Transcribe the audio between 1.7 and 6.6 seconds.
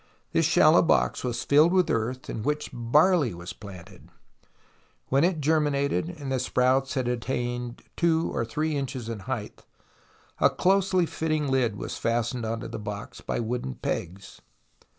with earth in which barley was planted; when it germinated and the